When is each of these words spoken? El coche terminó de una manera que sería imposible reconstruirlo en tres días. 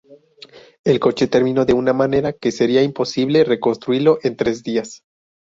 El 0.83 0.99
coche 0.99 1.27
terminó 1.27 1.63
de 1.63 1.73
una 1.73 1.93
manera 1.93 2.33
que 2.33 2.51
sería 2.51 2.81
imposible 2.81 3.43
reconstruirlo 3.43 4.17
en 4.23 4.35
tres 4.35 4.63
días. 4.63 5.03